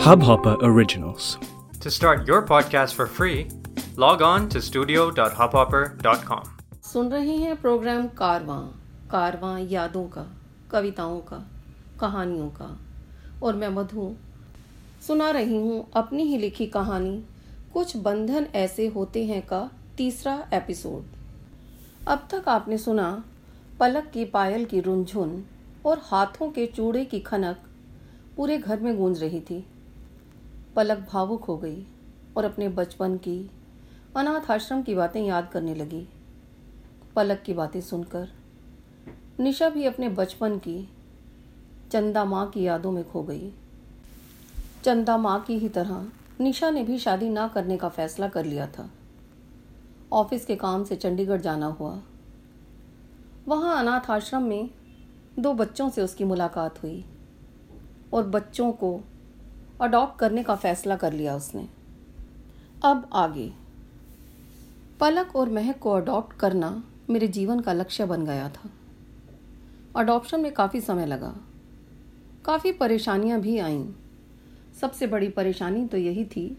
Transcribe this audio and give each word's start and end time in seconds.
Hubhopper 0.00 0.56
Originals. 0.62 1.36
To 1.80 1.90
start 1.90 2.26
your 2.26 2.40
podcast 2.42 2.94
for 2.94 3.06
free, 3.06 3.48
log 3.96 4.22
on 4.22 4.48
to 4.48 4.60
studio.hubhopper.com. 4.62 6.44
सुन 6.82 7.08
रहे 7.08 7.34
हैं 7.36 7.56
programme 7.56 8.06
कारवां 8.18 8.60
कारवां 9.10 9.58
यादों 9.68 10.04
का 10.08 10.24
कविताओं 10.70 11.18
का 11.20 11.38
कहानियों 12.00 12.48
का 12.50 12.68
और 13.42 13.56
मैं 13.56 13.68
मधु 13.68 14.10
सुना 15.06 15.30
रही 15.30 15.56
हूँ 15.56 15.84
अपनी 15.96 16.22
ही 16.22 16.38
लिखी 16.38 16.66
कहानी 16.66 17.16
कुछ 17.72 17.96
बंधन 17.96 18.46
ऐसे 18.56 18.86
होते 18.86 19.24
हैं 19.24 19.42
का 19.46 19.60
तीसरा 19.96 20.34
एपिसोड 20.54 22.08
अब 22.08 22.26
तक 22.30 22.48
आपने 22.48 22.78
सुना 22.78 23.10
पलक 23.80 24.10
की 24.14 24.24
पायल 24.30 24.64
की 24.64 24.80
रुंझुन 24.80 25.42
और 25.86 26.00
हाथों 26.04 26.50
के 26.50 26.66
चूड़े 26.66 27.04
की 27.04 27.20
खनक 27.20 27.56
पूरे 28.36 28.58
घर 28.58 28.80
में 28.80 28.96
गूंज 28.96 29.22
रही 29.22 29.40
थी 29.40 29.64
पलक 30.76 30.98
भावुक 31.12 31.44
हो 31.44 31.56
गई 31.58 31.86
और 32.36 32.44
अपने 32.44 32.68
बचपन 32.68 33.16
की, 33.16 33.50
अनाथ 34.16 34.50
आश्रम 34.50 34.82
की 34.82 34.94
बातें 34.94 35.22
याद 35.22 35.50
करने 35.52 35.74
लगी। 35.74 36.08
पलक 37.16 37.42
की 37.46 37.52
बातें 37.52 37.80
सुनकर, 37.80 38.28
निशा 39.40 39.68
भी 39.68 39.84
अपने 39.84 40.08
बचपन 40.08 40.58
की, 40.58 40.88
चंदा 41.90 42.24
माँ 42.24 42.50
की 42.50 42.62
यादों 42.62 42.92
में 42.92 43.10
खो 43.10 43.22
गई। 43.22 43.52
चंदा 44.84 45.16
माँ 45.16 45.40
की 45.40 45.58
ही 45.58 45.68
तरह, 45.68 46.08
निशा 46.40 46.70
ने 46.70 46.84
भी 46.84 46.98
शादी 46.98 47.28
ना 47.28 47.48
करने 47.48 47.76
का 47.76 47.88
फैसला 47.88 48.28
कर 48.28 48.44
लिया 48.44 48.66
था। 48.66 48.90
ऑफ़िस 50.12 50.46
के 50.46 50.56
काम 50.56 50.84
से 50.84 50.96
चंडीगढ़ 50.96 51.40
जाना 51.40 51.66
हुआ। 51.66 52.02
वहाँ 53.48 53.78
अनाथ 53.78 54.10
आश्रम 54.10 54.42
में 54.42 54.70
दो 55.38 55.54
बच्चों 55.54 55.90
से 55.90 56.02
उसकी 56.02 56.24
मुलाकात 56.24 56.82
हुई 56.82 57.04
और 58.12 58.26
बच्चों 58.26 58.72
को 58.72 59.00
अडॉप्ट 59.80 60.18
करने 60.18 60.42
का 60.42 60.54
फैसला 60.54 60.96
कर 60.96 61.12
लिया 61.12 61.36
उसने। 61.36 61.68
अब 62.84 63.10
आगे। 63.12 63.52
पलक 65.00 65.36
और 65.36 65.48
महक 65.48 65.78
को 65.78 65.90
अडॉप्ट 65.90 66.36
करना 66.36 66.84
मेरे 67.10 67.28
जीवन 67.28 67.60
का 67.60 67.72
लक्ष्य 67.72 68.06
बन 68.06 68.24
गया 68.24 68.48
था। 68.48 68.70
अडॉप्शन 69.96 70.40
में 70.40 70.52
काफ़ी 70.52 70.80
समय 70.80 71.06
लगा। 71.06 71.36
काफ़ी 72.44 72.72
परेशानियाँ 72.72 73.40
भी 73.40 73.58
आईं। 73.58 73.92
सबसे 74.80 75.06
बड़ी 75.06 75.28
परेशानी 75.28 75.86
तो 75.86 75.96
यही 75.96 76.24
थी 76.24 76.58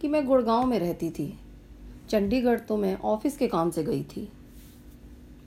कि 0.00 0.08
मैं 0.08 0.26
गुड़गांव 0.26 0.66
में 0.66 0.78
रहती 0.78 1.10
थी। 1.10 1.38
चंडीगढ़ 2.08 2.60
तो 2.60 2.76
मैं 2.76 2.98
ऑफ़िस 2.98 3.38
के 3.38 3.48
काम 3.48 3.70
से 3.70 3.84
गई 3.84 4.02
थी। 4.04 4.32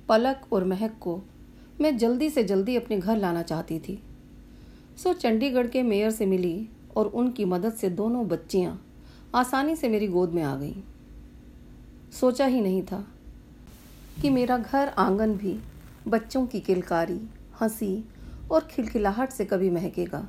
पलक 0.10 0.42
और 0.54 0.64
महक 0.64 0.98
को 1.00 1.22
मैं 1.82 1.98
जल्दी 1.98 2.30
से 2.30 2.44
जल्दी 2.44 2.76
अपने 2.76 2.98
घर 2.98 3.18
लाना 3.18 3.42
चाहती 3.42 3.80
थी। 3.80 4.04
सो 5.04 5.14
चंडीगढ़ 5.14 5.68
के 5.68 5.84
मेयर 5.84 6.12
से 6.12 6.26
मिली 6.26 6.70
और 6.96 7.06
उनकी 7.06 7.46
मदद 7.46 7.74
से 7.74 7.90
दोनों 7.90 8.28
बच्चियाँ 8.28 8.82
आसानी 9.36 9.76
से 9.76 9.90
मेरी 9.90 10.08
गोद 10.08 10.30
में 10.30 10.44
आ 10.44 10.56
गईं। 10.56 10.82
सोचा 12.12 12.46
ही 12.46 12.62
नहीं 12.62 12.84
था 12.84 13.08
कि 14.22 14.30
मेरा 14.30 14.58
घर 14.58 14.88
आँगन 14.88 15.34
भी 15.34 15.60
बच्चों 16.08 16.46
की 16.48 16.60
किलकारी, 16.60 17.22
हँसी 17.62 18.04
और 18.52 18.64
खिलखिलाहट 18.64 19.30
से 19.30 19.46
कभी 19.46 19.70
महकेगा। 19.70 20.26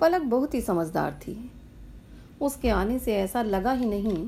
पलक 0.00 0.22
बहुत 0.22 0.54
ही 0.54 0.60
समझदार 0.60 1.12
थी। 1.12 1.50
उसके 2.40 2.68
आने 2.68 2.98
से 2.98 3.14
ऐसा 3.14 3.42
लगा 3.42 3.72
ही 3.72 3.86
नहीं 3.86 4.26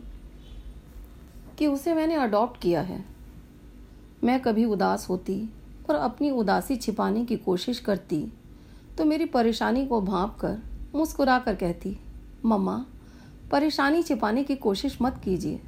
कि 1.59 1.67
उसे 1.67 1.95
मैंने 1.95 2.15
अडॉप्ट 2.15 2.61
किया 2.61 2.81
है। 2.81 3.05
मैं 4.25 4.41
कभी 4.43 4.65
उदास 4.65 5.09
होती 5.09 5.49
और 5.89 5.95
अपनी 5.95 6.31
उदासी 6.31 6.77
छिपाने 6.77 7.25
की 7.25 7.37
कोशिश 7.37 7.79
करती 7.79 8.33
तो 8.99 9.05
मेरी 9.05 9.25
परेशानी 9.25 9.87
को 9.87 10.01
भाप 10.01 10.39
कर 10.41 10.59
मुस्कुरा 10.95 11.39
कर 11.39 11.55
कहती, 11.55 11.97
मम्मा, 12.45 12.85
परेशानी 13.51 14.03
छिपाने 14.03 14.45
की 14.45 14.57
कोशिश 14.57 14.99
मत 15.03 15.21
कीजिए। 15.25 15.61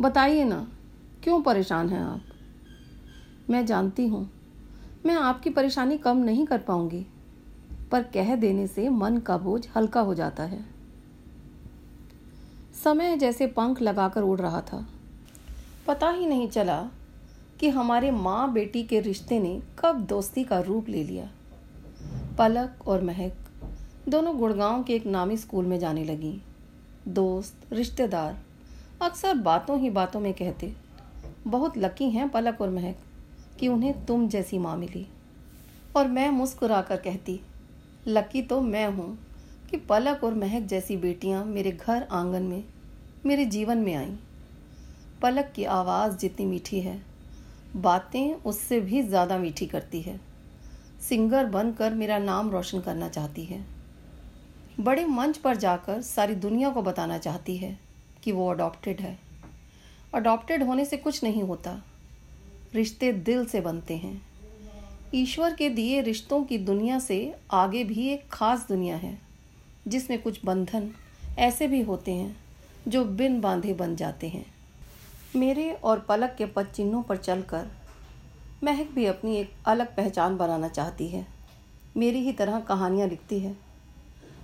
बताइए 0.00 0.44
ना, 0.44 0.66
क्यों 1.24 1.40
परेशान 1.42 1.88
हैं 1.88 2.02
आप? 2.02 2.20
मैं 3.50 3.64
जानती 3.66 4.06
हूँ, 4.06 4.28
मैं 5.06 5.14
आपकी 5.14 5.50
परेशानी 5.50 5.98
कम 5.98 6.16
नहीं 6.16 6.46
कर 6.46 6.58
पाऊँगी, 6.58 7.06
पर 7.90 8.02
कह 8.02 8.34
देने 8.36 8.66
से 8.66 8.88
मन 8.88 9.18
का 9.18 9.38
बोझ 9.38 9.66
हल्का 9.76 10.00
हो 10.00 10.14
जाता 10.14 10.42
है। 10.42 10.64
समय 12.84 13.16
जैसे 13.16 13.46
पंख 13.46 13.82
लगाकर 13.82 14.22
उड़ 14.22 14.40
रहा 14.40 14.60
था। 14.60 14.86
पता 15.86 16.10
ही 16.10 16.26
नहीं 16.26 16.48
चला 16.48 16.80
कि 17.60 17.68
हमारे 17.68 18.10
माँ 18.10 18.52
बेटी 18.52 18.82
के 18.82 19.00
रिश्ते 19.00 19.40
ने 19.40 19.62
कब 19.78 20.00
दोस्ती 20.00 20.44
का 20.44 20.60
रूप 20.60 20.88
ले 20.88 21.04
लिया। 21.04 21.28
पलक 22.38 22.88
और 22.88 23.02
महक 23.02 23.32
दोनों 24.08 24.36
गुड़गांव 24.38 24.82
के 24.82 24.94
एक 24.94 25.06
नामी 25.06 25.36
स्कूल 25.36 25.64
में 25.64 25.78
जाने 25.78 26.04
लगी। 26.04 26.40
दोस्त, 27.08 27.72
रिश्तेदार, 27.72 28.36
अक्सर 29.02 29.34
बातों 29.34 29.78
ही 29.80 29.90
बातों 29.90 30.20
में 30.20 30.32
कहते, 30.34 30.72
बहुत 31.46 31.78
लकी 31.78 32.10
हैं 32.10 32.28
पलक 32.28 32.60
और 32.60 32.70
महक 32.70 32.96
कि 33.60 33.68
उन्हें 33.68 34.04
तुम 34.06 34.28
जैसी 34.28 34.58
माँ 34.58 34.76
मिली। 34.76 35.06
और 35.96 36.08
मैं 36.08 36.28
मुस्कुरा 36.30 36.80
कर 36.82 36.96
कहती, 36.96 37.40
लकी 38.08 38.42
तो 38.42 38.60
मैं 38.60 38.86
हूँ 38.86 39.18
कि 39.70 39.76
पलक 39.76 40.24
और 40.24 40.34
महक 40.34 40.62
जैसी 40.62 40.96
बेटियाँ 40.96 41.44
मेरे 41.44 41.72
घर 41.72 42.02
आँगन 42.02 42.42
में, 42.42 42.64
मेरे 43.26 43.44
जीवन 43.44 43.78
में 43.78 43.94
आईं। 43.94 44.16
पलक 45.22 45.52
की 45.56 45.64
आवाज़ 45.64 46.16
जितनी 46.16 46.46
मीठी 46.46 46.80
है, 46.80 47.00
बातें 47.76 48.34
उससे 48.34 48.80
भी 48.80 49.02
ज़्यादा 49.02 49.38
मीठी 49.38 49.66
करती 49.66 50.00
है। 50.00 50.20
सिंगर 51.08 51.46
बनकर 51.46 51.94
मेरा 51.94 52.18
नाम 52.18 52.50
रोशन 52.50 52.80
करना 52.80 53.08
चाहती 53.08 53.44
है। 53.44 53.79
बड़े 54.80 55.04
मंच 55.04 55.36
पर 55.36 55.56
जाकर 55.56 56.02
सारी 56.02 56.34
दुनिया 56.34 56.70
को 56.70 56.82
बताना 56.82 57.18
चाहती 57.18 57.56
है 57.56 57.78
कि 58.22 58.32
वो 58.32 58.50
अडॉप्टेड 58.50 59.00
है। 59.00 59.18
अडॉप्टेड 60.14 60.62
होने 60.62 60.84
से 60.84 60.96
कुछ 60.96 61.24
नहीं 61.24 61.42
होता। 61.42 61.82
रिश्ते 62.74 63.12
दिल 63.12 63.46
से 63.46 63.60
बनते 63.60 63.96
हैं। 63.96 64.22
ईश्वर 65.14 65.54
के 65.54 65.68
दिए 65.68 66.00
रिश्तों 66.00 66.44
की 66.44 66.58
दुनिया 66.58 66.98
से 66.98 67.36
आगे 67.50 67.84
भी 67.84 68.08
एक 68.08 68.28
खास 68.28 68.66
दुनिया 68.68 68.96
है, 68.96 69.18
जिसमें 69.88 70.22
कुछ 70.22 70.40
बंधन 70.44 70.90
ऐसे 71.38 71.66
भी 71.66 71.82
होते 71.82 72.14
हैं 72.14 72.36
जो 72.88 73.04
बिन 73.04 73.40
बांधे 73.40 73.74
बन 73.74 73.96
जाते 73.96 74.28
हैं। 74.28 74.46
मेरे 75.36 75.72
और 75.72 76.00
पलक 76.00 76.34
के 76.38 76.46
पद 76.46 76.66
चिन्हों 76.66 77.02
पर 77.02 77.16
चलकर 77.16 77.66
महक 78.64 78.90
भी 78.90 79.06
अपनी 79.06 79.36
एक 79.36 79.50
अलग 79.66 79.96
पहचान 79.96 80.36
बनाना 80.36 80.68
चाहती 80.68 81.08
है। 81.08 81.26
मेरी 81.96 82.18
ही 82.18 82.32
तरह 82.32 82.60
कहानियाँ 82.60 83.08
लिखती 83.08 83.40
है। 83.40 83.69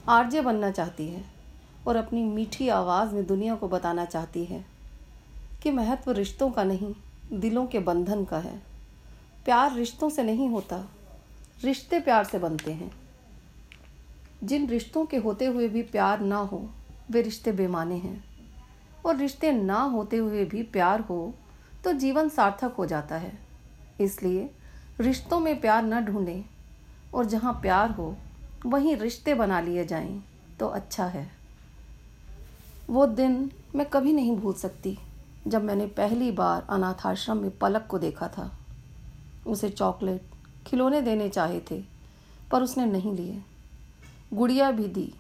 आरजे 0.09 0.41
बनना 0.41 0.71
चाहती 0.71 1.07
है 1.09 1.25
और 1.87 1.97
अपनी 1.97 2.23
मीठी 2.25 2.69
आवाज़ 2.69 3.15
में 3.15 3.27
दुनिया 3.27 3.55
को 3.55 3.69
बताना 3.69 4.05
चाहती 4.05 4.45
है 4.45 4.65
कि 5.63 5.71
महत्व 5.71 6.11
रिश्तों 6.11 6.51
का 6.51 6.65
नहीं, 6.65 6.95
दिलों 7.33 7.67
के 7.67 7.79
बंधन 7.79 8.25
का 8.25 8.39
है। 8.39 8.57
प्यार 9.45 9.75
रिश्तों 9.75 10.11
से 10.11 10.23
नहीं 10.23 10.49
होता, 10.49 10.85
रिश्ते 11.65 12.01
प्यार 12.01 12.25
से 12.25 12.39
बनते 12.39 12.73
हैं। 12.73 12.91
जिन 14.45 14.67
रिश्तों 14.67 15.05
के 15.07 15.17
होते 15.17 15.47
हुए 15.47 15.69
भी 15.69 15.83
प्यार 15.83 16.21
ना 16.21 16.37
हो, 16.37 16.69
वे 17.11 17.23
रिश्ते 17.23 17.53
बेमाने 17.53 17.97
हैं। 17.97 18.25
और 19.07 19.17
रिश्ते 19.17 19.53
ना 19.53 19.81
होते 19.81 20.17
हुए 20.17 20.45
भी 20.45 20.63
प्यार 20.63 21.01
हो 21.01 21.35
तो 21.85 21.93
जीवन 21.93 22.29
सार्थक 22.29 22.73
हो 22.73 22.87
जाता 22.87 23.17
है। 23.17 23.33
इसलिए 24.01 24.51
रिश्तों 25.01 25.41
में 25.41 25.61
प्यार 25.61 25.83
न 25.83 26.01
ढूंढें 26.01 26.45
और 27.15 27.25
जहाँ 27.25 27.53
प्यार 27.53 27.91
हो 27.91 28.17
वहीं 28.67 28.97
रिश्ते 28.97 29.35
बना 29.35 29.61
लिए 29.61 29.85
जाएँ 29.85 30.23
तो 30.61 30.67
अच्छा 30.67 31.07
है। 31.07 31.31
वो 32.91 33.07
दिन 33.07 33.51
मैं 33.75 33.87
कभी 33.87 34.13
नहीं 34.13 34.37
भूल 34.37 34.55
सकती, 34.55 34.99
जब 35.47 35.65
मैंने 35.65 35.87
पहली 35.87 36.31
बार 36.33 36.67
अनाथ 36.71 37.07
आश्रम 37.07 37.37
में 37.37 37.59
पलक 37.59 37.87
को 37.87 37.99
देखा 37.99 38.29
था। 38.29 38.51
उसे 39.47 39.71
चॉकलेट 39.71 40.23
खिलौने 40.67 41.01
देने 41.01 41.29
चाहे 41.29 41.61
थे, 41.71 41.83
पर 42.51 42.63
उसने 42.63 42.87
नहीं 42.87 43.15
लिए। 43.15 43.43
गुड़िया 44.35 44.71
भी 44.71 44.89
दी, 44.89 45.13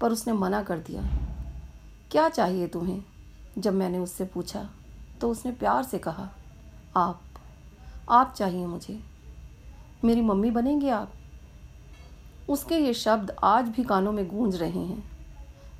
पर 0.00 0.12
उसने 0.12 0.32
मना 0.32 0.62
कर 0.62 0.78
दिया। 0.78 1.02
क्या 2.10 2.28
चाहिए 2.28 2.66
तुम्हें? 2.66 3.04
जब 3.58 3.74
मैंने 3.74 3.98
उससे 3.98 4.24
पूछा 4.24 4.68
तो 5.20 5.30
उसने 5.30 5.52
प्यार 5.52 5.82
से 5.82 5.98
कहा, 5.98 6.28
आप 6.96 7.20
आप 8.10 8.34
चाहिए 8.36 8.66
मुझे। 8.66 9.00
मेरी 10.04 10.20
मम्मी 10.20 10.50
बनेंगे 10.50 10.90
आप? 10.90 11.12
उसके 12.48 12.76
ये 12.76 12.92
शब्द 12.94 13.30
आज 13.44 13.68
भी 13.68 13.82
कानों 13.84 14.12
में 14.12 14.26
गूंज 14.28 14.56
रहे 14.56 14.80
हैं। 14.80 15.02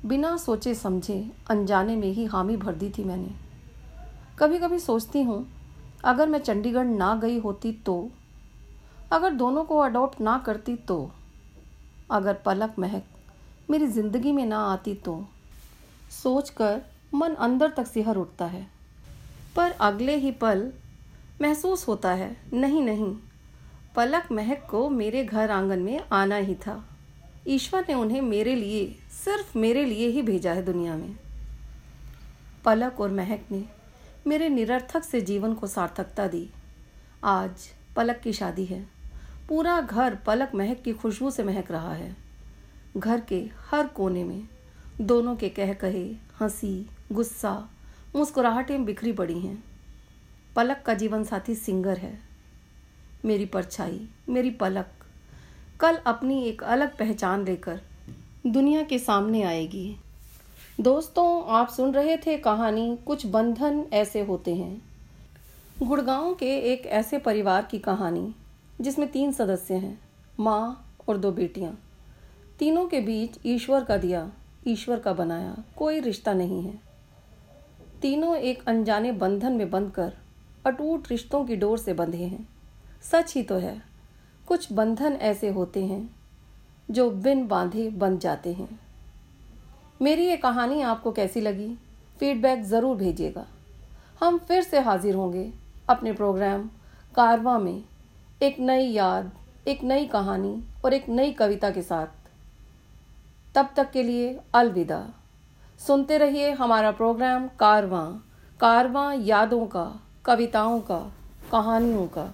बिना 0.05 0.35
सोचे 0.37 0.73
समझे, 0.75 1.25
अनजाने 1.49 1.95
में 1.95 2.07
ही 2.07 2.25
हामी 2.25 2.57
भर 2.57 2.75
दी 2.75 2.89
थी 2.89 3.03
मैंने। 3.03 3.29
कभी 4.39 4.57
कभी 4.57 4.79
सोचती 4.79 5.21
हूँ, 5.21 5.45
अगर 6.03 6.27
मैं 6.29 6.39
चंडीगढ़ 6.39 6.85
ना 6.85 7.13
गई 7.15 7.39
होती 7.39 7.71
तो 7.85 8.09
अगर 9.11 9.33
दोनों 9.33 9.63
को 9.63 9.77
अडॉप्ट 9.77 10.21
ना 10.21 10.37
करती 10.37 10.75
तो 10.77 11.09
अगर 12.11 12.33
पलक 12.45 12.75
महक 12.79 13.03
मेरी 13.69 13.87
ज़िंदगी 13.87 14.31
में 14.31 14.45
ना 14.45 14.59
आती 14.63 14.93
तो 14.95 15.23
सोचकर 16.13 16.81
मन 17.13 17.33
अंदर 17.35 17.69
तक 17.69 17.87
सिहर 17.87 18.17
उठता 18.17 18.45
है। 18.45 18.65
पर 19.55 19.71
अगले 19.71 20.15
ही 20.15 20.31
पल 20.33 20.71
महसूस 21.41 21.87
होता 21.87 22.11
है, 22.11 22.35
नहीं 22.53 22.81
नहीं 22.81 23.15
पलक 23.95 24.31
महक 24.31 24.67
को 24.69 24.89
मेरे 24.89 25.23
घर 25.23 25.51
आँगन 25.51 25.79
में 25.79 26.01
आना 26.11 26.35
ही 26.35 26.55
था। 26.55 26.97
ईश्वर 27.47 27.85
ने 27.89 27.93
उन्हें 27.93 28.21
मेरे 28.21 28.55
लिए, 28.55 28.95
सिर्फ़ 29.25 29.57
मेरे 29.57 29.85
लिए 29.85 30.07
ही 30.07 30.21
भेजा 30.21 30.53
है 30.53 30.65
दुनिया 30.65 30.95
में। 30.95 31.15
पलक 32.65 32.99
और 32.99 33.11
महक 33.11 33.41
ने 33.51 33.65
मेरे 34.27 34.49
निरर्थक 34.49 35.03
से 35.03 35.21
जीवन 35.21 35.53
को 35.53 35.67
सार्थकता 35.67 36.27
दी। 36.27 36.49
आज 37.23 37.51
पलक 37.95 38.17
की 38.17 38.33
शादी 38.33 38.65
है। 38.65 38.87
पूरा 39.49 39.81
घर 39.81 40.15
पलक 40.15 40.51
महक 40.55 40.81
की 40.81 40.93
खुशबू 40.93 41.31
से 41.31 41.43
महक 41.43 41.71
रहा 41.71 41.93
है। 41.93 42.15
घर 42.97 43.21
के 43.21 43.49
हर 43.71 43.87
कोने 43.87 44.23
में 44.23 44.47
दोनों 45.01 45.35
के 45.35 45.49
कह 45.49 45.73
कहे, 45.73 46.15
हँसी, 46.39 46.89
गुस्सा, 47.11 47.69
मुस्कुराहटें 48.15 48.85
बिखरी 48.85 49.11
पड़ी 49.11 49.39
हैं। 49.39 49.63
पलक 50.55 50.83
का 50.85 50.93
जीवन 50.93 51.23
साथी 51.23 51.55
सिंगर 51.55 51.97
है। 51.97 52.28
मेरी 53.25 53.45
परछाई, 53.45 54.09
मेरी 54.29 54.51
पलक। 54.51 54.87
कल 55.79 55.95
अपनी 55.95 56.43
एक 56.43 56.63
अलग 56.63 56.97
पहचान 56.97 57.45
लेकर 57.45 57.81
दुनिया 58.47 58.83
के 58.83 58.99
सामने 58.99 59.43
आएगी। 59.43 59.95
दोस्तों, 60.81 61.43
आप 61.47 61.69
सुन 61.69 61.93
रहे 61.93 62.17
थे 62.17 62.37
कहानी, 62.37 62.97
कुछ 63.07 63.25
बंधन 63.25 63.85
ऐसे 63.93 64.21
होते 64.21 64.55
हैं। 64.55 64.81
गुड़गांव 65.83 66.35
के 66.35 66.57
एक 66.57 66.85
ऐसे 66.85 67.17
परिवार 67.17 67.65
की 67.71 67.79
कहानी, 67.79 68.35
जिसमें 68.81 69.11
तीन 69.11 69.31
सदस्य 69.31 69.73
हैं, 69.73 69.99
माँ 70.39 70.95
और 71.09 71.17
दो 71.17 71.31
बेटियाँ। 71.31 71.79
तीनों 72.59 72.87
के 72.87 73.01
बीच 73.01 73.39
ईश्वर 73.45 73.83
का 73.83 73.97
दिया, 73.97 74.31
ईश्वर 74.67 74.99
का 74.99 75.13
बनाया, 75.13 75.63
कोई 75.77 75.99
रिश्ता 75.99 76.33
नहीं 76.33 76.63
है। 76.63 76.79
तीनों 78.01 78.35
एक 78.35 78.63
अनजाने 78.67 79.11
बंधन 79.11 79.51
में 79.51 79.71
बंधकर 79.71 80.13
अटूट 80.65 81.07
रिश्तों 81.11 81.45
की 81.45 81.55
डोर 81.55 81.77
से 81.77 81.93
बंधे 81.93 82.23
हैं। 82.23 82.58
सच 83.03 83.33
ही 83.35 83.43
तो 83.43 83.55
है। 83.55 83.81
कुछ 84.47 84.73
बंधन 84.73 85.13
ऐसे 85.13 85.49
होते 85.49 85.85
हैं, 85.85 86.15
जो 86.91 87.09
बिन 87.09 87.47
बांधे 87.47 87.89
बंध 87.89 88.19
जाते 88.19 88.53
हैं। 88.53 88.79
मेरी 90.01 90.25
ये 90.25 90.37
कहानी 90.37 90.81
आपको 90.81 91.11
कैसी 91.11 91.41
लगी? 91.41 91.77
फीडबैक 92.19 92.63
ज़रूर 92.63 92.95
भेजिएगा। 92.95 93.45
हम 94.19 94.37
फिर 94.37 94.63
से 94.63 94.79
हाजिर 94.79 95.15
होंगे 95.15 95.53
अपने 95.89 96.13
प्रोग्राम 96.13 96.69
कारवा 97.15 97.57
में 97.57 97.83
एक 98.43 98.59
नई 98.59 98.85
याद, 98.85 99.31
एक 99.67 99.83
नई 99.83 100.05
कहानी 100.05 100.63
और 100.85 100.93
एक 100.93 101.09
नई 101.09 101.31
कविता 101.31 101.69
के 101.69 101.81
साथ। 101.81 102.07
तब 103.55 103.69
तक 103.75 103.91
के 103.91 104.03
लिए 104.03 104.39
अलविदा। 104.53 105.09
सुनते 105.87 106.17
रहिए 106.17 106.51
हमारा 106.51 106.91
प्रोग्राम 106.91 107.47
कारवां 107.47 108.11
कारवां 108.59 109.21
यादों 109.21 109.65
का, 109.65 109.99
कविताओं 110.25 110.79
का, 110.79 110.99
कहानियों 111.51 112.07
का। 112.07 112.33